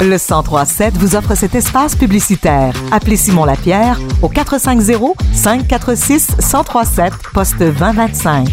Le 0.00 0.18
1037 0.18 0.94
vous 0.98 1.16
offre 1.16 1.34
cet 1.34 1.54
espace 1.54 1.96
publicitaire. 1.96 2.74
Appelez 2.92 3.16
Simon 3.16 3.44
Lapierre 3.44 3.98
au 4.22 4.28
450 4.28 5.16
546 5.32 6.36
1037 6.38 7.12
poste 7.32 7.58
2025. 7.58 8.48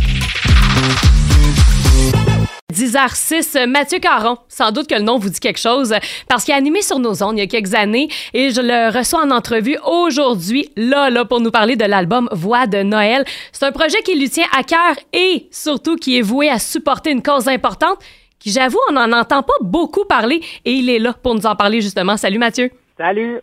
10h06, 2.71 3.67
Mathieu 3.67 3.99
Caron. 3.99 4.37
Sans 4.47 4.71
doute 4.71 4.87
que 4.87 4.95
le 4.95 5.01
nom 5.01 5.19
vous 5.19 5.29
dit 5.29 5.39
quelque 5.39 5.59
chose 5.59 5.93
parce 6.27 6.45
qu'il 6.45 6.53
a 6.53 6.57
animé 6.57 6.81
sur 6.81 6.99
nos 6.99 7.21
ondes 7.21 7.37
il 7.37 7.39
y 7.39 7.43
a 7.43 7.47
quelques 7.47 7.73
années 7.73 8.07
et 8.33 8.51
je 8.51 8.61
le 8.61 8.97
reçois 8.97 9.23
en 9.25 9.31
entrevue 9.31 9.77
aujourd'hui, 9.85 10.69
là, 10.77 11.09
là, 11.09 11.25
pour 11.25 11.41
nous 11.41 11.51
parler 11.51 11.75
de 11.75 11.85
l'album 11.85 12.29
Voix 12.31 12.67
de 12.67 12.81
Noël. 12.81 13.25
C'est 13.51 13.65
un 13.65 13.71
projet 13.71 14.01
qui 14.03 14.17
lui 14.17 14.29
tient 14.29 14.47
à 14.57 14.63
cœur 14.63 14.95
et 15.11 15.47
surtout 15.51 15.97
qui 15.97 16.17
est 16.17 16.21
voué 16.21 16.49
à 16.49 16.59
supporter 16.59 17.11
une 17.11 17.21
cause 17.21 17.47
importante 17.47 17.97
qui, 18.41 18.51
j'avoue, 18.51 18.79
on 18.89 18.93
n'en 18.93 19.11
entend 19.11 19.43
pas 19.43 19.53
beaucoup 19.61 20.03
parler 20.05 20.41
et 20.65 20.71
il 20.71 20.89
est 20.89 20.99
là 20.99 21.13
pour 21.13 21.35
nous 21.35 21.45
en 21.45 21.55
parler 21.55 21.79
justement. 21.79 22.17
Salut 22.17 22.39
Mathieu. 22.39 22.71
Salut. 22.97 23.39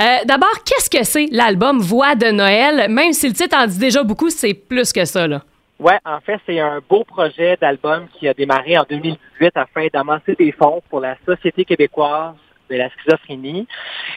Euh, 0.00 0.04
D'abord, 0.24 0.64
qu'est-ce 0.64 0.90
que 0.90 1.04
c'est 1.04 1.28
l'album 1.30 1.78
Voix 1.80 2.14
de 2.14 2.30
Noël? 2.30 2.90
Même 2.90 3.12
si 3.12 3.28
le 3.28 3.34
titre 3.34 3.56
en 3.56 3.66
dit 3.66 3.78
déjà 3.78 4.02
beaucoup, 4.02 4.30
c'est 4.30 4.54
plus 4.54 4.92
que 4.92 5.04
ça, 5.04 5.26
là. 5.26 5.42
Ouais, 5.78 5.98
en 6.04 6.20
fait, 6.20 6.40
c'est 6.44 6.58
un 6.58 6.80
beau 6.88 7.04
projet 7.04 7.56
d'album 7.60 8.08
qui 8.18 8.26
a 8.26 8.34
démarré 8.34 8.76
en 8.76 8.84
2018 8.88 9.52
afin 9.54 9.86
d'amasser 9.92 10.34
des 10.34 10.50
fonds 10.50 10.82
pour 10.90 11.00
la 11.00 11.16
Société 11.24 11.64
québécoise 11.64 12.34
de 12.68 12.76
la 12.76 12.88
schizophrénie. 12.90 13.66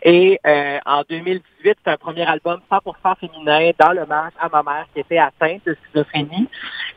Et 0.04 0.40
euh, 0.46 0.80
en 0.86 1.04
2018, 1.10 1.44
c'est 1.84 1.92
un 1.92 1.98
premier 1.98 2.24
album 2.24 2.60
100% 2.72 3.16
féminin 3.20 3.72
dans 3.80 3.92
l'hommage 3.92 4.34
à 4.40 4.50
ma 4.50 4.64
mère 4.64 4.86
qui 4.94 5.02
était 5.02 5.18
atteinte 5.18 5.62
de 5.66 5.76
schizophrénie. 5.86 6.48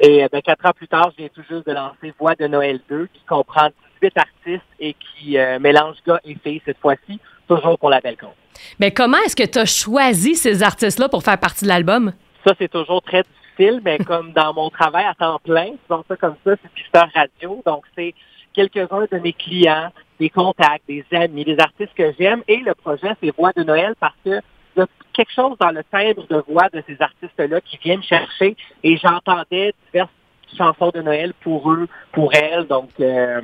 Et 0.00 0.24
euh, 0.24 0.28
ben, 0.30 0.42
quatre 0.42 0.66
ans 0.66 0.72
plus 0.74 0.88
tard, 0.88 1.10
je 1.12 1.22
viens 1.22 1.28
tout 1.34 1.42
juste 1.48 1.66
de 1.66 1.72
lancer 1.72 2.12
Voix 2.18 2.34
de 2.34 2.46
Noël 2.46 2.80
2 2.88 3.08
qui 3.12 3.24
comprend 3.28 3.68
18 4.02 4.18
artistes 4.18 4.62
et 4.80 4.94
qui 4.94 5.38
euh, 5.38 5.58
mélange 5.58 5.96
gars 6.06 6.20
et 6.24 6.36
filles 6.42 6.62
cette 6.64 6.78
fois-ci, 6.78 7.20
toujours 7.48 7.78
pour 7.78 7.90
la 7.90 8.00
belle 8.00 8.16
cause. 8.16 8.30
Mais 8.78 8.90
comment 8.90 9.18
est-ce 9.26 9.36
que 9.36 9.46
tu 9.46 9.58
as 9.58 9.66
choisi 9.66 10.34
ces 10.34 10.62
artistes-là 10.62 11.08
pour 11.08 11.22
faire 11.22 11.38
partie 11.38 11.64
de 11.64 11.70
l'album? 11.70 12.12
Ça, 12.46 12.54
c'est 12.58 12.70
toujours 12.70 13.02
très 13.02 13.22
difficile, 13.22 13.80
mais 13.84 13.98
comme 14.06 14.32
dans 14.32 14.52
mon 14.54 14.70
travail 14.70 15.04
à 15.04 15.14
temps 15.14 15.40
plein, 15.42 15.72
disons 15.88 16.04
ça 16.08 16.16
comme 16.16 16.36
ça, 16.44 16.52
c'est 16.62 16.72
pisteur 16.72 17.08
radio. 17.14 17.62
Donc, 17.66 17.84
c'est 17.96 18.14
quelques-uns 18.52 19.06
de 19.10 19.18
mes 19.18 19.32
clients, 19.32 19.90
des 20.18 20.30
contacts, 20.30 20.86
des 20.88 21.04
amis, 21.12 21.44
des 21.44 21.58
artistes 21.58 21.94
que 21.94 22.12
j'aime. 22.18 22.42
Et 22.48 22.58
le 22.58 22.74
projet, 22.74 23.12
c'est 23.22 23.36
Voix 23.36 23.52
de 23.56 23.62
Noël 23.62 23.94
parce 23.98 24.16
que 24.24 24.40
il 24.76 24.80
y 24.80 24.82
a 24.82 24.86
quelque 25.12 25.32
chose 25.32 25.56
dans 25.60 25.70
le 25.70 25.84
timbre 25.84 26.26
de 26.28 26.42
voix 26.48 26.68
de 26.72 26.82
ces 26.86 27.00
artistes-là 27.00 27.60
qui 27.60 27.78
viennent 27.78 28.02
chercher 28.02 28.56
et 28.82 28.96
j'entendais 28.96 29.72
diverses 29.86 30.10
chansons 30.56 30.90
de 30.92 31.00
Noël 31.00 31.32
pour 31.42 31.70
eux, 31.70 31.88
pour 32.12 32.34
elles. 32.34 32.66
Donc, 32.66 32.90
euh, 33.00 33.40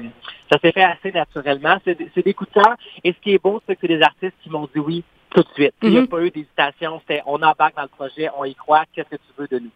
ça 0.51 0.59
s'est 0.61 0.73
fait 0.73 0.83
assez 0.83 1.13
naturellement. 1.13 1.77
C'est 1.85 2.25
des 2.25 2.35
coups 2.35 2.51
de 2.51 2.61
cœur. 2.61 2.77
Et 3.05 3.13
ce 3.13 3.19
qui 3.21 3.35
est 3.35 3.43
beau, 3.43 3.63
c'est 3.67 3.75
que 3.75 3.81
c'est 3.83 3.97
des 3.97 4.03
artistes 4.03 4.35
qui 4.43 4.51
m'ont 4.51 4.69
dit 4.75 4.81
oui 4.81 5.05
tout 5.31 5.43
de 5.43 5.48
suite. 5.55 5.75
Il 5.83 5.91
n'y 5.91 5.98
a 5.98 6.07
pas 6.07 6.21
eu 6.21 6.31
d'hésitation. 6.31 7.01
C'était 7.01 7.23
on 7.27 7.37
embarque 7.37 7.77
dans 7.77 7.83
le 7.83 7.89
projet, 7.89 8.29
on 8.37 8.45
y 8.45 8.55
croit. 8.55 8.83
Qu'est-ce 8.93 9.09
que 9.09 9.17
tu 9.17 9.33
veux 9.39 9.47
de 9.47 9.61
nous? 9.61 9.71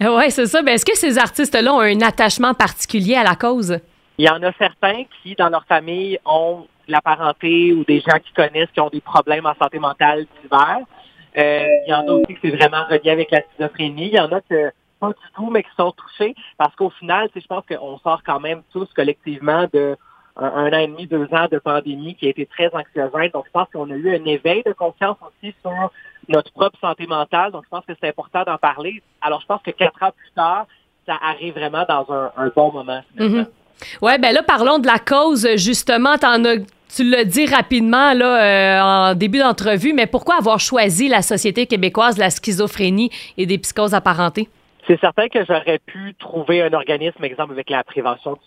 oui, 0.16 0.30
c'est 0.30 0.46
ça. 0.46 0.62
Mais 0.62 0.74
est-ce 0.74 0.84
que 0.84 0.96
ces 0.96 1.16
artistes-là 1.18 1.72
ont 1.72 1.80
un 1.80 2.00
attachement 2.00 2.54
particulier 2.54 3.14
à 3.14 3.22
la 3.22 3.36
cause? 3.36 3.78
Il 4.18 4.24
y 4.24 4.30
en 4.30 4.42
a 4.42 4.52
certains 4.52 5.04
qui, 5.22 5.34
dans 5.34 5.48
leur 5.48 5.64
famille, 5.66 6.18
ont 6.24 6.66
la 6.88 7.00
parenté 7.00 7.72
ou 7.72 7.84
des 7.84 8.00
gens 8.00 8.18
qui 8.18 8.32
connaissent 8.32 8.70
qui 8.72 8.80
ont 8.80 8.88
des 8.88 9.00
problèmes 9.00 9.46
en 9.46 9.54
santé 9.54 9.78
mentale 9.78 10.26
divers. 10.42 10.80
Euh, 11.36 11.66
il 11.86 11.90
y 11.90 11.94
en 11.94 12.06
a 12.08 12.12
aussi 12.12 12.34
qui 12.34 12.38
c'est 12.42 12.56
vraiment 12.56 12.84
relié 12.88 13.10
avec 13.10 13.30
la 13.30 13.42
schizophrénie. 13.42 14.08
Il 14.08 14.14
y 14.14 14.20
en 14.20 14.32
a 14.32 14.40
que 14.40 14.72
pas 15.00 15.08
du 15.08 15.14
tout, 15.34 15.50
mais 15.50 15.62
qui 15.62 15.74
sont 15.76 15.92
touchés 15.92 16.34
parce 16.56 16.74
qu'au 16.76 16.90
final, 16.90 17.28
je 17.34 17.46
pense 17.46 17.64
qu'on 17.68 17.98
sort 17.98 18.22
quand 18.24 18.40
même 18.40 18.62
tous 18.72 18.88
collectivement 18.94 19.66
de 19.72 19.96
un, 20.38 20.72
an 20.72 20.78
et 20.78 20.86
demi, 20.86 21.06
deux 21.06 21.28
ans 21.32 21.46
de 21.50 21.58
pandémie 21.58 22.14
qui 22.14 22.26
a 22.26 22.30
été 22.30 22.46
très 22.46 22.70
anxiogène. 22.74 23.30
Donc, 23.32 23.46
je 23.46 23.52
pense 23.52 23.68
qu'on 23.72 23.90
a 23.90 23.94
eu 23.94 24.14
un 24.14 24.24
éveil 24.24 24.62
de 24.64 24.72
conscience 24.72 25.16
aussi 25.22 25.54
sur 25.62 25.90
notre 26.28 26.52
propre 26.52 26.78
santé 26.78 27.06
mentale. 27.06 27.52
Donc, 27.52 27.64
je 27.64 27.70
pense 27.70 27.84
que 27.86 27.92
c'est 28.00 28.08
important 28.08 28.44
d'en 28.44 28.58
parler. 28.58 29.02
Alors, 29.22 29.40
je 29.40 29.46
pense 29.46 29.62
que 29.62 29.70
quatre 29.70 30.02
ans 30.02 30.12
plus 30.14 30.30
tard, 30.32 30.66
ça 31.06 31.16
arrive 31.22 31.54
vraiment 31.54 31.84
dans 31.88 32.06
un, 32.36 32.52
bon 32.54 32.72
moment. 32.72 33.00
Ouais, 34.02 34.18
ben 34.18 34.32
là, 34.32 34.42
parlons 34.42 34.78
de 34.78 34.86
la 34.86 34.98
cause, 34.98 35.48
justement. 35.56 36.16
tu 36.18 37.04
l'as 37.04 37.24
dit 37.24 37.46
rapidement 37.46 38.12
là, 38.14 38.42
euh, 38.42 39.10
en 39.10 39.14
début 39.14 39.38
d'entrevue, 39.38 39.92
mais 39.92 40.06
pourquoi 40.06 40.36
avoir 40.36 40.60
choisi 40.60 41.08
la 41.08 41.22
Société 41.22 41.66
québécoise 41.66 42.16
de 42.16 42.20
la 42.20 42.30
schizophrénie 42.30 43.10
et 43.36 43.46
des 43.46 43.58
psychoses 43.58 43.94
apparentées? 43.94 44.48
C'est 44.86 45.00
certain 45.00 45.28
que 45.28 45.44
j'aurais 45.44 45.80
pu 45.84 46.14
trouver 46.18 46.62
un 46.62 46.72
organisme, 46.72 47.24
exemple, 47.24 47.52
avec 47.52 47.70
la 47.70 47.82
prévention 47.82 48.32
du 48.32 48.38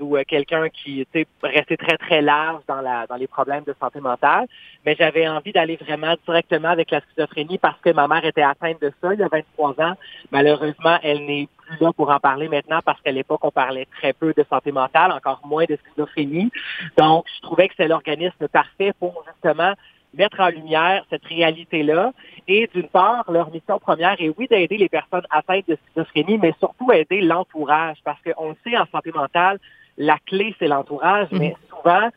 ou 0.00 0.16
euh, 0.16 0.22
quelqu'un 0.26 0.68
qui 0.68 1.00
était 1.00 1.26
resté 1.42 1.76
très, 1.76 1.96
très 1.96 2.22
large 2.22 2.62
dans, 2.66 2.82
dans 2.82 3.16
les 3.16 3.26
problèmes 3.26 3.64
de 3.64 3.74
santé 3.80 4.00
mentale. 4.00 4.46
Mais 4.84 4.96
j'avais 4.98 5.28
envie 5.28 5.52
d'aller 5.52 5.76
vraiment 5.76 6.14
directement 6.26 6.68
avec 6.68 6.90
la 6.90 7.00
schizophrénie 7.00 7.58
parce 7.58 7.80
que 7.80 7.90
ma 7.90 8.08
mère 8.08 8.24
était 8.24 8.42
atteinte 8.42 8.80
de 8.80 8.92
ça 9.00 9.14
il 9.14 9.20
y 9.20 9.22
a 9.22 9.28
23 9.28 9.80
ans. 9.80 9.94
Malheureusement, 10.30 10.98
elle 11.02 11.24
n'est 11.26 11.48
plus 11.66 11.78
là 11.80 11.92
pour 11.92 12.10
en 12.10 12.18
parler 12.18 12.48
maintenant 12.48 12.80
parce 12.84 13.00
qu'à 13.00 13.12
l'époque, 13.12 13.40
on 13.42 13.50
parlait 13.50 13.86
très 13.98 14.12
peu 14.12 14.32
de 14.36 14.44
santé 14.48 14.72
mentale, 14.72 15.12
encore 15.12 15.40
moins 15.44 15.64
de 15.64 15.78
schizophrénie. 15.86 16.50
Donc, 16.96 17.26
je 17.36 17.42
trouvais 17.42 17.68
que 17.68 17.74
c'est 17.76 17.88
l'organisme 17.88 18.48
parfait 18.48 18.92
pour 18.98 19.24
justement 19.32 19.74
mettre 20.14 20.40
en 20.40 20.48
lumière 20.48 21.04
cette 21.10 21.24
réalité-là. 21.24 22.12
Et 22.48 22.68
d'une 22.74 22.88
part, 22.88 23.30
leur 23.30 23.50
mission 23.50 23.78
première 23.78 24.20
est 24.20 24.32
oui 24.36 24.46
d'aider 24.48 24.76
les 24.76 24.88
personnes 24.88 25.26
atteintes 25.30 25.68
de 25.68 25.76
schizophrénie, 25.86 26.38
mais 26.38 26.54
surtout 26.58 26.92
aider 26.92 27.20
l'entourage, 27.20 27.98
parce 28.04 28.18
qu'on 28.22 28.50
le 28.50 28.56
sait 28.64 28.76
en 28.76 28.86
santé 28.86 29.12
mentale, 29.12 29.58
la 29.98 30.18
clé 30.26 30.54
c'est 30.58 30.68
l'entourage, 30.68 31.28
mais 31.32 31.50
mhm. 31.50 31.76
souvent 31.76 32.08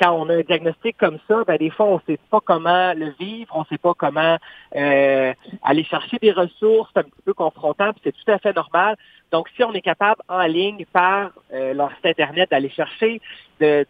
quand 0.00 0.12
on 0.12 0.28
a 0.28 0.34
un 0.34 0.42
diagnostic 0.42 0.96
comme 0.96 1.18
ça, 1.26 1.42
ben 1.44 1.56
des 1.56 1.70
fois 1.70 1.86
on 1.86 2.00
sait 2.06 2.18
pas 2.30 2.40
comment 2.44 2.92
le 2.94 3.10
vivre, 3.18 3.52
on 3.56 3.64
sait 3.64 3.78
pas 3.78 3.94
comment 3.94 4.36
euh, 4.76 5.34
aller 5.62 5.84
chercher 5.84 6.18
des 6.18 6.30
ressources, 6.30 6.90
c'est 6.94 7.00
un 7.00 7.04
petit 7.04 7.22
peu 7.24 7.34
confrontant, 7.34 7.92
puis 7.92 8.02
c'est 8.04 8.12
tout 8.12 8.30
à 8.30 8.38
fait 8.38 8.54
normal. 8.54 8.96
Donc 9.32 9.48
si 9.56 9.64
on 9.64 9.72
est 9.72 9.80
capable 9.80 10.22
en 10.28 10.42
ligne 10.42 10.84
par 10.92 11.32
euh, 11.52 11.74
leur 11.74 11.90
site 11.96 12.06
internet 12.06 12.50
d'aller 12.50 12.70
chercher 12.70 13.20
de 13.60 13.86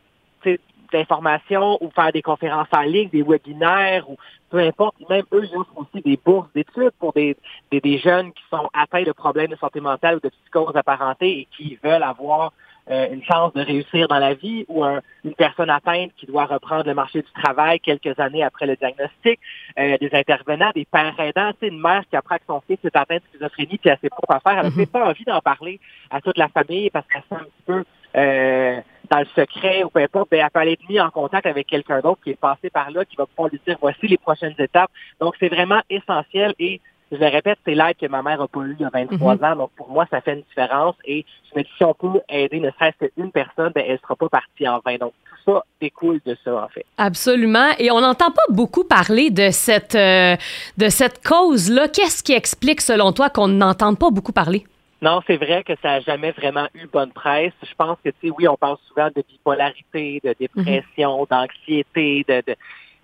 d'informations 0.93 1.78
ou 1.82 1.91
faire 1.91 2.12
des 2.12 2.22
conférences 2.22 2.69
en 2.72 2.82
ligne, 2.82 3.09
des 3.10 3.22
webinaires 3.22 4.09
ou 4.09 4.16
peu 4.50 4.59
importe. 4.59 4.97
Même 5.09 5.25
eux, 5.32 5.44
ils 5.44 5.56
offrent 5.56 5.76
aussi 5.76 6.03
des 6.03 6.16
bourses 6.16 6.49
d'études 6.54 6.93
pour 6.99 7.12
des, 7.12 7.37
des, 7.71 7.81
des, 7.81 7.99
jeunes 7.99 8.32
qui 8.32 8.43
sont 8.50 8.69
atteints 8.72 9.03
de 9.03 9.12
problèmes 9.12 9.50
de 9.50 9.56
santé 9.56 9.81
mentale 9.81 10.16
ou 10.16 10.21
de 10.21 10.28
psychose 10.28 10.77
apparentée 10.77 11.41
et 11.41 11.48
qui 11.56 11.78
veulent 11.82 12.03
avoir 12.03 12.53
euh, 12.91 13.06
une 13.12 13.22
chance 13.22 13.53
de 13.53 13.60
réussir 13.60 14.09
dans 14.09 14.19
la 14.19 14.32
vie 14.32 14.65
ou 14.69 14.82
une 14.82 15.34
personne 15.34 15.69
atteinte 15.69 16.10
qui 16.16 16.25
doit 16.25 16.47
reprendre 16.47 16.87
le 16.87 16.94
marché 16.94 17.21
du 17.21 17.31
travail 17.43 17.81
quelques 17.81 18.19
années 18.19 18.43
après 18.43 18.66
le 18.66 18.77
diagnostic, 18.77 19.38
euh, 19.78 19.98
des 19.98 20.09
intervenants, 20.15 20.71
des 20.75 20.87
pères 20.87 21.19
aidants, 21.21 21.53
c'est 21.60 21.69
une 21.69 21.82
mère 21.82 22.03
qui 22.09 22.16
apprend 22.16 22.37
que 22.37 22.44
son 22.47 22.62
fils 22.62 22.78
est 22.82 22.97
atteint 22.97 23.16
de 23.16 23.22
schizophrénie 23.31 23.77
puis 23.77 23.91
elle 23.91 23.98
sait 24.00 24.09
pas 24.09 24.16
quoi 24.27 24.41
faire, 24.41 24.65
elle 24.65 24.72
n'a 24.72 24.84
mm-hmm. 24.84 24.87
pas 24.87 25.06
envie 25.06 25.25
d'en 25.25 25.41
parler 25.41 25.81
à 26.10 26.22
toute 26.22 26.38
la 26.38 26.48
famille 26.48 26.88
parce 26.88 27.06
qu'elle 27.09 27.22
sent 27.28 27.34
un 27.34 27.44
petit 27.44 27.62
peu 27.66 27.84
euh, 28.16 28.80
dans 29.10 29.19
le 29.19 29.26
secret 29.36 29.84
ou 29.84 29.91
peu 29.91 30.00
importe, 30.00 30.30
ben, 30.30 30.41
elle 30.44 30.50
peut 30.50 30.60
aller 30.60 30.72
être 30.72 30.88
mise 30.88 31.00
en 31.00 31.10
contact 31.10 31.46
avec 31.46 31.66
quelqu'un 31.66 32.00
d'autre 32.00 32.20
qui 32.22 32.30
est 32.30 32.41
passé 32.41 32.70
par 32.70 32.91
là, 32.91 33.04
qui 33.04 33.16
va 33.16 33.26
pouvoir 33.26 33.50
lui 33.50 33.60
dire 33.66 33.76
voici 33.80 34.06
les 34.06 34.19
prochaines 34.19 34.54
étapes. 34.58 34.91
Donc, 35.20 35.34
c'est 35.41 35.48
vraiment 35.48 35.80
essentiel 35.88 36.54
et 36.58 36.80
je 37.10 37.16
le 37.16 37.26
répète, 37.26 37.58
c'est 37.64 37.74
l'aide 37.74 37.97
que 37.98 38.06
ma 38.06 38.22
mère 38.22 38.38
n'a 38.38 38.48
pas 38.48 38.60
eu 38.60 38.76
il 38.78 38.82
y 38.82 38.84
a 38.84 38.91
23 38.92 39.36
mhm. 39.36 39.44
ans. 39.44 39.56
Donc, 39.56 39.70
pour 39.76 39.91
moi, 39.91 40.06
ça 40.10 40.20
fait 40.20 40.34
une 40.34 40.42
différence. 40.42 40.94
Et 41.04 41.24
je 41.50 41.58
me 41.58 41.64
dis, 41.64 41.70
si 41.76 41.84
on 41.84 41.94
peut 41.94 42.20
aider 42.28 42.60
ne 42.60 42.70
serait-ce 42.72 43.06
qu'une 43.06 43.32
personne, 43.32 43.72
ben, 43.74 43.84
elle 43.86 43.94
ne 43.94 43.98
sera 43.98 44.14
pas 44.14 44.28
partie 44.28 44.68
en 44.68 44.80
vain. 44.84 44.97
Donc, 44.98 45.12
tout 45.24 45.52
ça 45.52 45.64
découle 45.80 46.20
de 46.26 46.36
ça, 46.44 46.64
en 46.64 46.68
fait. 46.68 46.84
Absolument. 46.98 47.70
Et 47.78 47.91
on 47.91 48.00
n'entend 48.00 48.30
pas 48.30 48.42
beaucoup 48.50 48.84
parler 48.84 49.30
de 49.30 49.50
cette, 49.50 49.94
euh, 49.94 50.36
de 50.76 50.88
cette 50.91 51.26
cause-là. 51.26 51.88
Qu'est-ce 51.88 52.22
qui 52.22 52.34
explique, 52.34 52.82
selon 52.82 53.12
toi, 53.12 53.30
qu'on 53.30 53.48
n'entende 53.48 53.98
pas 53.98 54.10
beaucoup 54.10 54.32
parler? 54.32 54.64
Non, 55.00 55.20
c'est 55.26 55.36
vrai 55.36 55.62
que 55.62 55.75
ça 55.81 55.88
n'a 55.88 56.00
jamais 56.00 56.32
vraiment 56.32 56.69
eu 56.75 56.86
bonne 56.86 57.12
presse. 57.12 57.53
Je 57.62 57.75
pense 57.75 57.98
que, 58.04 58.10
tu 58.10 58.16
sais, 58.28 58.31
oui, 58.36 58.48
on 58.48 58.56
parle 58.56 58.78
souvent 58.88 59.09
de 59.14 59.22
bipolarité, 59.28 60.20
de 60.25 60.34
dépression, 60.38 61.26
d'anxiété, 61.31 62.24
de, 62.28 62.42
de 62.47 62.56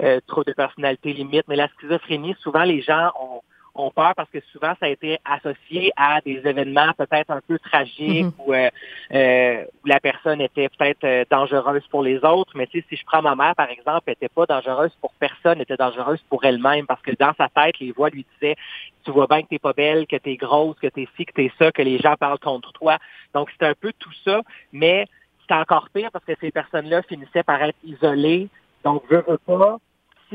euh, 0.02 0.20
trop 0.26 0.43
de 0.43 0.52
personnalité 0.52 1.12
limite, 1.12 1.44
mais 1.46 1.55
la 1.55 1.69
schizophrénie, 1.69 2.35
souvent, 2.41 2.64
les 2.64 2.82
gens 2.82 3.12
ont 3.20 3.43
ont 3.75 3.91
peur 3.91 4.15
parce 4.15 4.31
que 4.31 4.41
souvent 4.53 4.75
ça 4.81 4.87
a 4.87 4.88
été 4.88 5.19
associé 5.25 5.93
à 5.97 6.21
des 6.21 6.41
événements 6.44 6.93
peut-être 6.97 7.31
un 7.31 7.41
peu 7.47 7.59
tragiques 7.59 8.26
où, 8.38 8.53
euh, 8.53 8.71
euh, 9.12 9.65
où, 9.82 9.87
la 9.87 10.00
personne 10.00 10.41
était 10.41 10.69
peut-être 10.69 11.05
euh, 11.05 11.25
dangereuse 11.31 11.87
pour 11.88 12.03
les 12.03 12.19
autres. 12.25 12.53
Mais 12.55 12.67
tu 12.67 12.81
sais, 12.81 12.87
si 12.88 12.97
je 12.97 13.05
prends 13.05 13.23
ma 13.23 13.35
mère, 13.35 13.55
par 13.55 13.71
exemple, 13.71 14.03
elle 14.06 14.12
n'était 14.12 14.29
pas 14.29 14.47
dangereuse 14.47 14.93
pour 15.00 15.12
personne, 15.15 15.55
elle 15.56 15.62
était 15.62 15.76
dangereuse 15.76 16.21
pour 16.29 16.44
elle-même 16.44 16.87
parce 16.87 17.03
que 17.03 17.12
dans 17.19 17.32
sa 17.37 17.49
tête, 17.49 17.79
les 17.81 17.93
voix 17.93 18.11
lui 18.11 18.26
disaient 18.35 18.56
tu 19.05 19.11
vois 19.11 19.26
bien 19.26 19.43
que 19.43 19.49
t'es 19.49 19.59
pas 19.59 19.75
belle, 19.75 20.06
que 20.06 20.17
t'es 20.17 20.37
grosse, 20.37 20.77
que 20.79 20.87
t'es 20.87 21.06
ci, 21.17 21.27
que 21.27 21.32
t'es 21.32 21.53
ça, 21.59 21.70
que 21.73 21.82
les 21.82 21.99
gens 21.99 22.15
parlent 22.17 22.38
contre 22.38 22.73
toi. 22.73 22.99
Donc 23.35 23.50
c'est 23.59 23.67
un 23.67 23.75
peu 23.75 23.93
tout 23.99 24.12
ça, 24.25 24.41
mais 24.73 25.06
c'est 25.47 25.55
encore 25.55 25.88
pire 25.93 26.11
parce 26.11 26.25
que 26.25 26.32
ces 26.41 26.50
personnes-là 26.50 27.03
finissaient 27.03 27.43
par 27.43 27.62
être 27.62 27.77
isolées. 27.85 28.49
Donc, 28.85 29.03
veux, 29.11 29.25
veux 29.27 29.38
pas, 29.38 29.79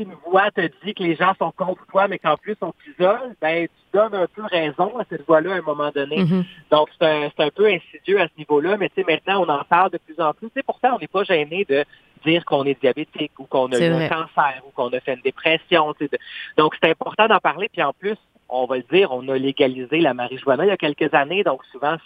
une 0.00 0.14
voix 0.26 0.50
te 0.50 0.60
dit 0.84 0.94
que 0.94 1.02
les 1.02 1.16
gens 1.16 1.34
sont 1.38 1.52
contre 1.52 1.86
toi, 1.86 2.08
mais 2.08 2.18
qu'en 2.18 2.36
plus 2.36 2.56
on 2.60 2.72
t'isole, 2.84 3.34
ben 3.40 3.66
tu 3.66 3.98
donnes 3.98 4.14
un 4.14 4.26
peu 4.26 4.42
raison 4.42 4.98
à 4.98 5.04
cette 5.08 5.26
voix-là 5.26 5.54
à 5.54 5.56
un 5.58 5.62
moment 5.62 5.90
donné. 5.90 6.24
Mhm. 6.24 6.44
Donc 6.70 6.88
c'est 6.98 7.06
un, 7.06 7.30
un, 7.38 7.50
peu 7.50 7.66
insidieux 7.66 8.20
à 8.20 8.26
ce 8.26 8.38
niveau-là, 8.38 8.76
mais 8.76 8.88
tu 8.88 8.96
sais, 8.96 9.04
maintenant 9.06 9.44
on 9.44 9.48
en 9.48 9.64
parle 9.64 9.90
de 9.90 9.98
plus 9.98 10.20
en 10.20 10.32
plus. 10.32 10.48
Sais, 10.54 10.62
pourtant 10.62 10.96
on 10.96 10.98
n'est 10.98 11.08
pas 11.08 11.24
gêné 11.24 11.64
de 11.68 11.84
dire 12.24 12.44
qu'on 12.44 12.64
est 12.64 12.80
diabétique 12.80 13.32
ou 13.38 13.44
qu'on 13.44 13.72
a 13.72 13.78
eu 13.78 13.92
un 13.92 14.08
cancer 14.08 14.62
ou 14.66 14.70
qu'on 14.74 14.88
a 14.88 15.00
fait 15.00 15.14
une 15.14 15.22
dépression. 15.22 15.94
Donc 16.56 16.76
c'est 16.82 16.90
important 16.90 17.26
d'en 17.28 17.38
parler. 17.38 17.68
Puis 17.72 17.82
en 17.82 17.92
plus, 17.92 18.16
on 18.48 18.66
va 18.66 18.76
le 18.76 18.84
dire, 18.90 19.12
on 19.12 19.26
a 19.28 19.38
légalisé 19.38 20.00
la 20.00 20.14
marijuana 20.14 20.64
il 20.64 20.68
y 20.68 20.72
a 20.72 20.76
quelques 20.76 21.14
années, 21.14 21.44
donc 21.44 21.64
souvent 21.72 21.96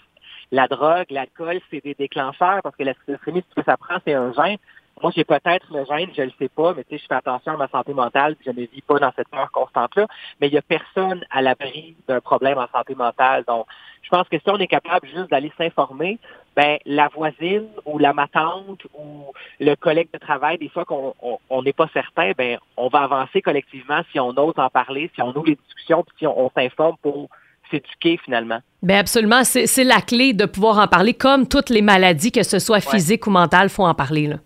la 0.53 0.69
drogue, 0.69 1.07
l'alcool, 1.11 1.61
c'est 1.71 1.83
des 1.83 1.95
déclencheurs 1.95 2.61
parce 2.63 2.77
que 2.77 2.85
la 2.85 2.95
schizophrénie, 2.95 3.43
ce 3.51 3.61
que 3.61 3.65
ça 3.65 3.77
prend, 3.77 3.97
c'est 4.07 4.15
un 4.15 4.33
gène. 4.33 4.59
Moi, 5.03 5.13
j'ai 5.15 5.25
peut-être 5.25 5.67
le 5.73 5.85
gène, 5.85 6.11
je 6.17 6.23
le 6.23 6.33
sais 6.39 6.49
pas, 6.49 6.73
mais 6.75 6.85
tu 6.85 6.97
sais, 6.97 7.03
je 7.03 7.07
fais 7.07 7.15
attention 7.15 7.53
à 7.53 7.57
ma 7.57 7.69
santé 7.69 7.93
mentale, 7.93 8.37
puis 8.37 8.47
je 8.47 8.61
ne 8.61 8.67
vis 8.67 8.83
pas 8.83 8.99
dans 8.99 9.13
cette 9.17 9.29
peur 9.29 9.51
constante-là. 9.51 10.07
Mais 10.41 10.47
il 10.49 10.55
y 10.55 10.59
a 10.59 10.63
personne 10.63 11.25
à 11.31 11.43
l'abri 11.43 11.97
d'un 12.09 12.21
problème 12.21 12.59
en 12.59 12.69
santé 12.69 12.95
mentale. 12.95 13.45
Donc, 13.47 13.67
je 14.03 14.09
pense 14.11 14.29
que 14.29 14.39
si 14.39 14.49
on 14.49 14.59
est 14.59 14.67
capable 14.67 15.07
juste 15.09 15.31
d'aller 15.31 15.53
s'informer, 15.59 16.19
ben 16.57 16.79
la 16.87 17.09
voisine 17.09 17.67
ou 17.85 17.99
la 17.99 18.13
matante 18.13 18.85
ou 18.97 19.33
le 19.61 19.75
collègue 19.75 20.09
de 20.13 20.19
travail, 20.19 20.59
des 20.59 20.69
fois 20.69 20.85
qu'on 20.85 21.15
on 21.51 21.63
n'est 21.63 21.73
pas 21.73 21.89
certain, 21.93 22.33
ben 22.37 22.59
on 22.77 22.89
va 22.89 23.01
avancer 23.01 23.43
collectivement 23.43 24.03
si 24.13 24.21
on 24.21 24.31
ose 24.31 24.55
en 24.57 24.69
parler, 24.69 25.11
si 25.15 25.23
on 25.23 25.31
ouvre 25.31 25.47
les 25.47 25.59
discussions, 25.67 26.05
puis 26.05 26.15
si 26.19 26.27
on, 26.27 26.51
s'informe 26.55 26.97
pour 27.03 27.29
s'éduquer 27.71 28.19
finalement. 28.25 28.61
Bien 28.83 28.99
absolument, 29.01 29.43
c'est 29.43 29.85
la 29.85 30.01
clé 30.01 30.33
de 30.33 30.45
pouvoir 30.45 30.79
en 30.79 30.87
parler, 30.87 31.15
comme 31.15 31.49
toutes 31.49 31.71
les 31.71 31.83
maladies, 31.83 32.31
que 32.31 32.43
ce 32.43 32.59
soit 32.59 32.81
physique 32.81 33.27
ou 33.27 33.31
mentale, 33.31 33.71
faut 33.71 33.87
en 33.87 33.95
parler 33.95 34.27
là. 34.27 34.37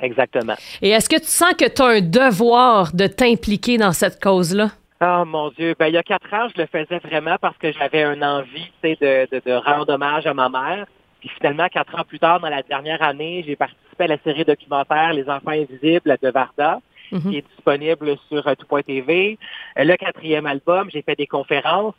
Exactement. 0.00 0.54
Et 0.80 0.90
est-ce 0.90 1.08
que 1.08 1.18
tu 1.18 1.26
sens 1.26 1.54
que 1.54 1.68
tu 1.68 1.82
as 1.82 1.86
un 1.86 2.00
devoir 2.00 2.92
de 2.94 3.06
t'impliquer 3.06 3.78
dans 3.78 3.92
cette 3.92 4.22
cause-là? 4.22 4.70
Oh 5.00 5.24
mon 5.24 5.50
Dieu, 5.50 5.76
ben 5.78 5.86
il 5.86 5.94
y 5.94 5.96
a 5.96 6.02
quatre 6.02 6.32
ans, 6.34 6.48
je 6.54 6.60
le 6.60 6.66
faisais 6.66 6.98
vraiment 6.98 7.36
parce 7.40 7.56
que 7.58 7.70
j'avais 7.72 8.02
une 8.02 8.24
envie, 8.24 8.72
tu 8.82 8.96
de, 8.96 9.28
de, 9.30 9.40
de, 9.44 9.52
rendre 9.52 9.92
hommage 9.92 10.26
à 10.26 10.34
ma 10.34 10.48
mère. 10.48 10.86
Puis 11.20 11.30
finalement, 11.36 11.68
quatre 11.68 11.96
ans 11.98 12.04
plus 12.04 12.18
tard, 12.18 12.40
dans 12.40 12.48
la 12.48 12.62
dernière 12.62 13.02
année, 13.02 13.44
j'ai 13.46 13.54
participé 13.54 14.04
à 14.04 14.06
la 14.08 14.18
série 14.18 14.44
documentaire 14.44 15.12
Les 15.12 15.28
Enfants 15.28 15.50
Invisibles 15.50 16.16
de 16.20 16.30
Varda, 16.30 16.80
mhm. 17.12 17.20
qui 17.20 17.38
est 17.38 17.44
disponible 17.54 18.16
sur 18.28 18.46
euh, 18.46 18.54
tout.tv. 18.54 19.38
Euh, 19.78 19.84
le 19.84 19.96
quatrième 19.96 20.46
album, 20.46 20.90
j'ai 20.92 21.02
fait 21.02 21.16
des 21.16 21.26
conférences. 21.26 21.94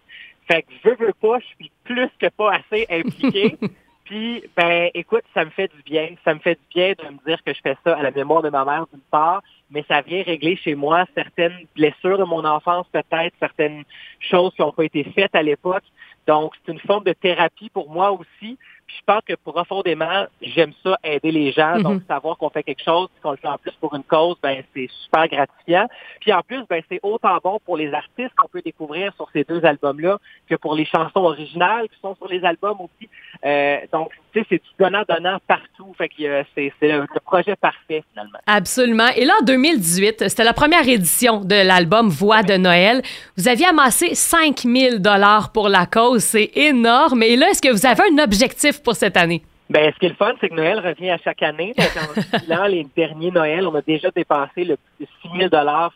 Fait 0.49 0.63
que 0.63 0.71
je 0.83 0.89
veux 0.89 1.13
pas, 1.21 1.39
je 1.39 1.45
suis 1.45 1.71
plus 1.83 2.09
que 2.19 2.27
pas 2.27 2.53
assez 2.53 2.85
impliqué. 2.89 3.57
Puis, 4.09 4.43
ben, 4.57 4.89
écoute, 4.95 5.23
ça 5.35 5.45
me 5.45 5.51
fait 5.51 5.67
du 5.67 5.83
bien. 5.83 6.15
Ça 6.25 6.33
me 6.33 6.39
fait 6.39 6.55
du 6.55 6.67
bien 6.73 6.93
de 6.97 7.13
me 7.13 7.19
dire 7.27 7.43
que 7.43 7.53
je 7.53 7.61
fais 7.61 7.77
ça 7.83 7.95
à 7.95 8.01
la 8.01 8.09
mémoire 8.09 8.41
de 8.41 8.49
ma 8.49 8.65
mère 8.65 8.87
d'une 8.91 9.03
part, 9.11 9.43
mais 9.71 9.83
ça 9.87 10.01
vient 10.01 10.23
régler 10.23 10.55
chez 10.55 10.75
moi 10.75 11.05
certaines 11.15 11.65
blessures 11.75 12.17
de 12.17 12.23
mon 12.23 12.43
enfance, 12.45 12.87
peut-être 12.91 13.35
certaines 13.39 13.83
choses 14.19 14.53
qui 14.55 14.61
n'ont 14.61 14.71
pas 14.71 14.85
été 14.85 15.03
faites 15.03 15.35
à 15.35 15.43
l'époque. 15.43 15.83
Donc, 16.27 16.53
c'est 16.65 16.71
une 16.71 16.79
forme 16.79 17.03
de 17.05 17.13
thérapie 17.13 17.69
pour 17.69 17.89
moi 17.89 18.11
aussi. 18.11 18.57
Puis 18.85 18.97
je 18.99 19.03
pense 19.05 19.21
que 19.25 19.33
profondément, 19.33 20.25
j'aime 20.41 20.73
ça, 20.83 20.97
aider 21.03 21.31
les 21.31 21.51
gens. 21.51 21.79
Donc, 21.79 22.01
mhm. 22.01 22.03
savoir 22.07 22.37
qu'on 22.37 22.49
fait 22.49 22.63
quelque 22.63 22.83
chose, 22.83 23.07
qu'on 23.21 23.31
le 23.31 23.37
fait 23.37 23.47
en 23.47 23.57
plus 23.57 23.71
pour 23.79 23.95
une 23.95 24.03
cause, 24.03 24.35
ben 24.41 24.63
c'est 24.75 24.89
super 25.03 25.27
gratifiant. 25.27 25.87
Puis 26.19 26.33
en 26.33 26.41
plus, 26.41 26.63
ben 26.67 26.81
c'est 26.89 26.99
autant 27.03 27.37
bon 27.43 27.59
pour 27.65 27.77
les 27.77 27.93
artistes 27.93 28.33
qu'on 28.35 28.47
peut 28.47 28.61
découvrir 28.63 29.13
sur 29.15 29.27
ces 29.31 29.43
deux 29.43 29.63
albums-là 29.63 30.17
que 30.47 30.55
pour 30.55 30.75
les 30.75 30.85
chansons 30.85 31.21
originales 31.21 31.87
qui 31.89 31.99
sont 31.99 32.15
sur 32.15 32.27
les 32.27 32.43
albums 32.43 32.77
aussi. 32.81 33.09
Euh, 33.45 33.79
donc, 33.91 34.11
tu 34.33 34.39
sais, 34.39 34.45
c'est 34.49 34.55
du 34.57 34.69
donnant-donnant 34.79 35.37
partout. 35.47 35.93
Fait 35.97 36.09
que 36.09 36.23
euh, 36.23 36.43
c'est 36.55 36.71
le, 36.81 37.05
projet 37.23 37.55
parfait, 37.55 38.03
finalement. 38.11 38.39
Absolument. 38.47 39.07
Et 39.15 39.25
là, 39.25 39.33
en 39.41 39.45
2018, 39.45 40.29
c'était 40.29 40.43
la 40.43 40.53
première 40.53 40.87
édition 40.87 41.41
de 41.41 41.55
l'album 41.55 42.09
Voix 42.09 42.43
de 42.43 42.57
Noël. 42.57 43.01
Vous 43.37 43.47
aviez 43.47 43.67
amassé 43.67 44.15
5000 44.15 44.99
dollars 44.99 45.51
pour 45.51 45.69
la 45.69 45.85
cause. 45.85 46.23
C'est 46.23 46.51
énorme. 46.55 47.23
Et 47.23 47.35
là, 47.35 47.49
est-ce 47.49 47.61
que 47.61 47.71
vous 47.71 47.85
avez 47.85 48.03
un 48.11 48.23
objectif 48.23 48.81
pour 48.83 48.95
cette 48.95 49.17
année? 49.17 49.41
Ben, 49.69 49.91
ce 49.93 49.99
qui 49.99 50.07
est 50.07 50.09
le 50.09 50.15
fun, 50.15 50.33
c'est 50.41 50.49
que 50.49 50.55
Noël 50.55 50.79
revient 50.79 51.11
à 51.11 51.19
chaque 51.19 51.43
année. 51.43 51.75
en 51.77 52.67
les 52.67 52.87
derniers 52.95 53.29
Noël, 53.29 53.67
on 53.67 53.75
a 53.75 53.81
déjà 53.81 54.09
dépassé 54.09 54.63
le 54.63 54.77
6 54.99 55.05
000 55.37 55.49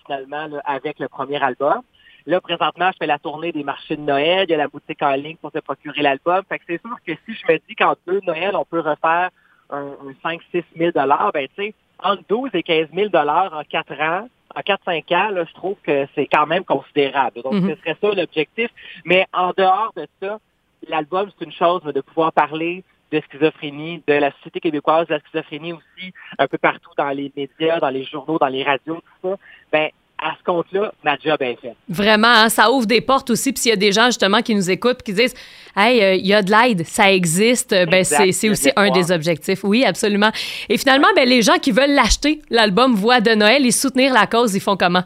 finalement 0.05 0.61
avec 0.65 0.99
le 0.99 1.07
premier 1.07 1.41
album. 1.41 1.81
Là, 2.25 2.39
présentement, 2.39 2.89
je 2.91 2.97
fais 2.99 3.07
la 3.07 3.19
tournée 3.19 3.51
des 3.51 3.63
marchés 3.63 3.95
de 3.95 4.01
Noël. 4.01 4.45
Il 4.47 4.51
y 4.51 4.53
a 4.53 4.57
la 4.57 4.67
boutique 4.67 5.01
en 5.01 5.13
ligne 5.13 5.37
pour 5.37 5.51
se 5.51 5.59
procurer 5.59 6.01
l'album. 6.01 6.41
Fait 6.47 6.59
que 6.59 6.65
c'est 6.67 6.81
sûr 6.81 6.95
que 7.05 7.13
si 7.25 7.35
je 7.35 7.51
me 7.51 7.59
dis 7.67 7.75
qu'en 7.75 7.95
deux 8.07 8.21
Noël, 8.25 8.55
on 8.55 8.65
peut 8.65 8.79
refaire 8.79 9.29
un, 9.69 9.95
5-6 10.23 10.63
000 10.77 10.91
ben, 10.93 11.47
tu 11.55 11.63
sais, 11.63 11.73
entre 11.99 12.23
12 12.29 12.49
et 12.53 12.63
15 12.63 12.87
000 12.93 13.09
en 13.15 13.63
quatre 13.69 13.99
ans, 13.99 14.29
en 14.55 14.61
4-5 14.61 15.15
ans, 15.15 15.29
là, 15.29 15.45
je 15.45 15.53
trouve 15.53 15.77
que 15.83 16.07
c'est 16.15 16.27
quand 16.27 16.45
même 16.45 16.63
considérable. 16.63 17.41
Donc, 17.41 17.53
mm-hmm. 17.53 17.75
ce 17.75 17.81
serait 17.81 17.97
ça 17.99 18.15
l'objectif. 18.15 18.69
Mais 19.05 19.25
en 19.33 19.51
dehors 19.57 19.91
de 19.95 20.07
ça, 20.21 20.39
l'album, 20.87 21.29
c'est 21.37 21.45
une 21.45 21.51
chose, 21.51 21.81
mais 21.85 21.93
de 21.93 22.01
pouvoir 22.01 22.31
parler 22.33 22.83
de 23.11 23.21
schizophrénie, 23.21 24.01
de 24.07 24.13
la 24.13 24.31
société 24.31 24.59
québécoise, 24.59 25.07
de 25.07 25.13
la 25.13 25.19
schizophrénie 25.19 25.73
aussi, 25.73 26.13
un 26.39 26.47
peu 26.47 26.57
partout 26.57 26.89
dans 26.97 27.09
les 27.09 27.31
médias, 27.35 27.79
dans 27.79 27.89
les 27.89 28.05
journaux, 28.05 28.39
dans 28.39 28.47
les 28.47 28.63
radios, 28.63 28.95
tout 28.95 29.29
ça, 29.29 29.37
ben, 29.71 29.89
à 30.23 30.35
ce 30.39 30.43
compte-là, 30.43 30.93
ma 31.03 31.17
job 31.17 31.37
est 31.41 31.59
faite. 31.61 31.75
Vraiment, 31.89 32.27
hein, 32.27 32.49
ça 32.49 32.71
ouvre 32.71 32.85
des 32.85 33.01
portes 33.01 33.29
aussi. 33.29 33.51
Puis 33.51 33.63
s'il 33.63 33.69
y 33.69 33.73
a 33.73 33.77
des 33.77 33.91
gens 33.91 34.05
justement 34.05 34.41
qui 34.41 34.55
nous 34.55 34.69
écoutent 34.71 35.03
qui 35.03 35.13
disent 35.13 35.35
Hey, 35.75 36.03
euh, 36.03 36.15
il 36.15 36.25
y 36.25 36.33
a 36.33 36.41
de 36.41 36.51
l'aide, 36.51 36.85
ça 36.85 37.11
existe, 37.11 37.71
ben 37.71 38.03
c'est 38.03 38.49
aussi 38.49 38.71
un 38.75 38.91
des 38.91 39.11
objectifs. 39.11 39.63
Oui, 39.63 39.83
absolument. 39.85 40.29
Et 40.69 40.77
finalement, 40.77 41.07
ben, 41.15 41.27
les 41.27 41.41
gens 41.41 41.57
qui 41.57 41.71
veulent 41.71 41.95
l'acheter, 41.95 42.41
l'album 42.49 42.93
Voix 42.93 43.21
de 43.21 43.31
Noël 43.31 43.65
et 43.65 43.71
soutenir 43.71 44.13
la 44.13 44.27
cause, 44.27 44.53
ils 44.55 44.61
font 44.61 44.77
comment? 44.77 45.03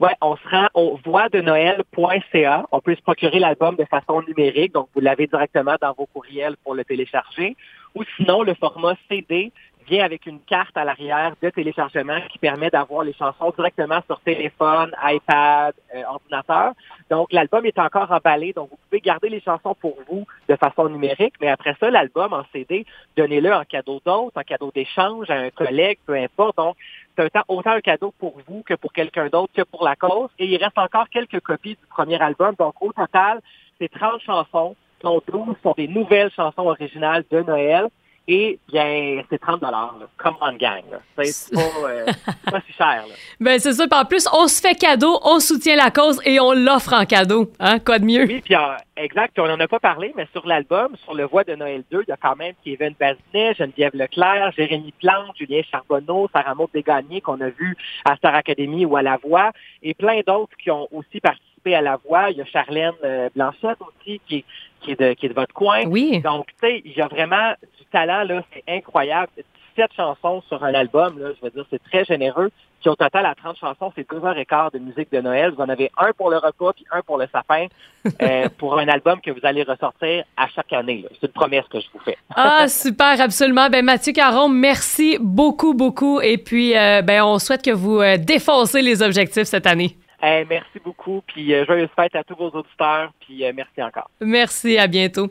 Ouais, 0.00 0.14
on 0.20 0.36
se 0.36 0.48
rend 0.50 0.66
au 0.74 0.98
voixdenoël.ca. 1.04 2.66
On 2.72 2.80
peut 2.80 2.94
se 2.94 3.02
procurer 3.02 3.38
l'album 3.38 3.76
de 3.76 3.84
façon 3.84 4.20
numérique, 4.26 4.74
donc 4.74 4.88
vous 4.94 5.00
l'avez 5.00 5.28
directement 5.28 5.76
dans 5.80 5.92
vos 5.92 6.06
courriels 6.06 6.56
pour 6.64 6.74
le 6.74 6.84
télécharger. 6.84 7.56
Ou 7.94 8.02
sinon, 8.16 8.42
le 8.42 8.54
format 8.54 8.94
CD 9.08 9.52
avec 10.00 10.26
une 10.26 10.40
carte 10.40 10.76
à 10.76 10.84
l'arrière 10.84 11.34
de 11.42 11.50
téléchargement 11.50 12.20
qui 12.30 12.38
permet 12.38 12.70
d'avoir 12.70 13.04
les 13.04 13.12
chansons 13.12 13.52
directement 13.56 14.00
sur 14.06 14.20
téléphone, 14.20 14.94
iPad, 15.02 15.74
euh, 15.94 16.02
ordinateur. 16.08 16.72
Donc, 17.10 17.32
l'album 17.32 17.66
est 17.66 17.78
encore 17.78 18.10
emballé, 18.10 18.52
donc 18.52 18.70
vous 18.70 18.78
pouvez 18.88 19.00
garder 19.00 19.28
les 19.28 19.40
chansons 19.40 19.74
pour 19.74 19.96
vous 20.08 20.26
de 20.48 20.56
façon 20.56 20.88
numérique, 20.88 21.34
mais 21.40 21.48
après 21.48 21.76
ça, 21.78 21.90
l'album 21.90 22.32
en 22.32 22.44
CD, 22.52 22.86
donnez-le 23.16 23.52
en 23.52 23.64
cadeau 23.64 24.00
d'autre, 24.04 24.32
en 24.36 24.42
cadeau 24.42 24.70
d'échange 24.74 25.28
à 25.30 25.34
un 25.34 25.50
collègue, 25.50 25.98
peu 26.06 26.14
importe. 26.14 26.56
Donc, 26.56 26.76
c'est 27.16 27.30
autant 27.48 27.72
un 27.72 27.80
cadeau 27.80 28.12
pour 28.18 28.34
vous 28.46 28.62
que 28.62 28.74
pour 28.74 28.92
quelqu'un 28.92 29.28
d'autre 29.28 29.52
que 29.54 29.62
pour 29.62 29.84
la 29.84 29.96
cause. 29.96 30.30
Et 30.38 30.46
il 30.46 30.56
reste 30.56 30.78
encore 30.78 31.08
quelques 31.10 31.40
copies 31.40 31.76
du 31.76 31.86
premier 31.90 32.20
album. 32.20 32.54
Donc, 32.58 32.74
au 32.80 32.92
total, 32.92 33.40
c'est 33.78 33.90
30 33.90 34.20
chansons, 34.22 34.76
dont 35.02 35.20
12 35.30 35.56
sont 35.62 35.74
des 35.76 35.88
nouvelles 35.88 36.30
chansons 36.30 36.68
originales 36.68 37.24
de 37.30 37.42
Noël. 37.42 37.88
Et 38.28 38.60
bien, 38.68 39.22
c'est 39.28 39.38
30 39.38 39.60
dollars. 39.60 39.96
Come 40.16 40.36
on, 40.40 40.52
gang. 40.52 40.84
C'est 41.18 41.54
pas, 41.54 41.60
euh, 41.88 42.06
pas, 42.50 42.60
si 42.66 42.72
cher. 42.72 43.04
Là. 43.08 43.14
Ben, 43.40 43.58
c'est 43.58 43.72
ça. 43.72 43.84
en 43.90 44.04
plus, 44.04 44.28
on 44.32 44.46
se 44.46 44.60
fait 44.60 44.76
cadeau, 44.76 45.18
on 45.24 45.40
soutient 45.40 45.74
la 45.74 45.90
cause 45.90 46.20
et 46.24 46.38
on 46.38 46.52
l'offre 46.52 46.92
en 46.92 47.04
cadeau. 47.04 47.50
Hein? 47.58 47.80
Quoi 47.80 47.98
de 47.98 48.04
mieux? 48.04 48.24
Oui, 48.24 48.40
puis 48.44 48.54
euh, 48.54 48.76
exact. 48.96 49.36
on 49.40 49.48
n'en 49.48 49.58
a 49.58 49.66
pas 49.66 49.80
parlé, 49.80 50.12
mais 50.16 50.28
sur 50.32 50.46
l'album, 50.46 50.94
sur 51.02 51.14
le 51.14 51.24
Voix 51.24 51.42
de 51.42 51.56
Noël 51.56 51.82
2, 51.90 52.04
il 52.06 52.10
y 52.10 52.12
a 52.12 52.16
quand 52.16 52.36
même 52.36 52.54
Kevin 52.64 52.94
Bazinet, 52.98 53.54
Geneviève 53.54 53.94
Leclerc, 53.94 54.52
Jérémy 54.56 54.92
Plante, 55.00 55.36
Julien 55.36 55.62
Charbonneau, 55.68 56.28
Sarah 56.32 56.54
Maud 56.54 56.70
Desgagnés 56.72 57.20
qu'on 57.20 57.40
a 57.40 57.48
vu 57.48 57.76
à 58.04 58.14
Star 58.16 58.36
Academy 58.36 58.86
ou 58.86 58.96
à 58.96 59.02
La 59.02 59.16
Voix, 59.16 59.50
et 59.82 59.94
plein 59.94 60.20
d'autres 60.24 60.56
qui 60.62 60.70
ont 60.70 60.86
aussi 60.92 61.20
participé 61.20 61.74
à 61.74 61.80
La 61.80 61.96
Voix. 61.96 62.30
Il 62.30 62.36
y 62.36 62.40
a 62.40 62.44
Charlène 62.44 62.92
euh, 63.04 63.28
Blanchette 63.34 63.78
aussi 63.80 64.20
qui, 64.28 64.44
qui, 64.82 64.92
est 64.92 65.00
de, 65.00 65.14
qui 65.14 65.26
est 65.26 65.28
de 65.30 65.34
votre 65.34 65.54
coin. 65.54 65.84
Oui. 65.86 66.20
Donc, 66.20 66.46
tu 66.60 66.68
sais, 66.68 66.82
il 66.84 66.92
y 66.92 67.00
a 67.00 67.08
vraiment 67.08 67.54
talent, 67.92 68.24
là, 68.24 68.42
c'est 68.52 68.64
incroyable. 68.66 69.30
Sept 69.76 69.90
chansons 69.96 70.42
sur 70.48 70.64
un 70.64 70.74
album, 70.74 71.18
là, 71.18 71.28
je 71.36 71.44
veux 71.44 71.50
dire, 71.50 71.64
c'est 71.70 71.82
très 71.82 72.04
généreux. 72.04 72.50
Puis 72.80 72.90
au 72.90 72.96
total, 72.96 73.24
à 73.26 73.34
30 73.34 73.56
chansons, 73.58 73.92
c'est 73.94 74.10
deux 74.10 74.22
heures 74.24 74.36
et 74.36 74.44
quart 74.44 74.72
de 74.72 74.78
musique 74.78 75.10
de 75.12 75.20
Noël. 75.20 75.52
Vous 75.56 75.62
en 75.62 75.68
avez 75.68 75.90
un 75.96 76.12
pour 76.12 76.30
le 76.30 76.36
repas, 76.36 76.72
puis 76.72 76.84
un 76.90 77.00
pour 77.00 77.16
le 77.16 77.26
sapin, 77.32 77.68
euh, 78.22 78.48
pour 78.58 78.76
un 78.76 78.88
album 78.88 79.20
que 79.20 79.30
vous 79.30 79.40
allez 79.44 79.62
ressortir 79.62 80.24
à 80.36 80.48
chaque 80.48 80.72
année. 80.72 81.06
C'est 81.20 81.28
une 81.28 81.32
promesse 81.32 81.64
que 81.70 81.80
je 81.80 81.86
vous 81.94 82.00
fais. 82.00 82.18
ah, 82.34 82.66
super, 82.66 83.20
absolument. 83.20 83.68
Ben, 83.70 83.84
Mathieu 83.84 84.12
Caron, 84.12 84.48
merci 84.48 85.16
beaucoup, 85.20 85.74
beaucoup. 85.74 86.20
Et 86.20 86.38
puis, 86.38 86.76
euh, 86.76 87.02
ben, 87.02 87.22
on 87.22 87.38
souhaite 87.38 87.62
que 87.62 87.70
vous 87.70 88.00
euh, 88.00 88.16
défoncez 88.18 88.82
les 88.82 89.00
objectifs 89.00 89.44
cette 89.44 89.66
année. 89.66 89.96
Merci 90.22 90.78
beaucoup. 90.84 91.22
Puis, 91.26 91.52
joyeuse 91.66 91.88
fête 91.96 92.14
à 92.14 92.24
tous 92.24 92.36
vos 92.36 92.50
auditeurs. 92.50 93.12
Puis, 93.20 93.44
merci 93.54 93.82
encore. 93.82 94.10
Merci, 94.20 94.78
à 94.78 94.86
bientôt. 94.86 95.20